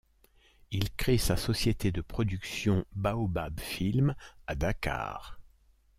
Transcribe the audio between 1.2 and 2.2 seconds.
société de